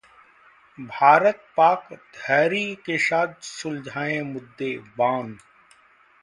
भारत-पाक 0.77 1.87
धैर्य 1.93 2.73
के 2.85 2.97
साथ 2.97 3.33
सुलझाये 3.43 4.21
मुद्दे: 4.23 4.75
बान 4.97 5.37